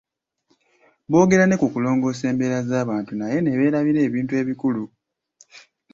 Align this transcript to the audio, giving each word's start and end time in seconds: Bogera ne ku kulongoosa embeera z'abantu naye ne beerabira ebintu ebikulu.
Bogera 1.11 1.45
ne 1.47 1.55
ku 1.61 1.67
kulongoosa 1.73 2.23
embeera 2.31 2.59
z'abantu 2.69 3.13
naye 3.15 3.37
ne 3.41 3.51
beerabira 3.59 3.99
ebintu 4.07 4.33
ebikulu. 4.41 4.83